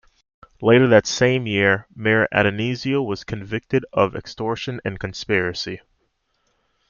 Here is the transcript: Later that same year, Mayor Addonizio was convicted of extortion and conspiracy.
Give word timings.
Later 0.63 0.87
that 0.87 1.05
same 1.05 1.45
year, 1.45 1.85
Mayor 1.95 2.27
Addonizio 2.33 3.05
was 3.05 3.23
convicted 3.23 3.85
of 3.93 4.15
extortion 4.15 4.81
and 4.83 4.97
conspiracy. 4.99 5.79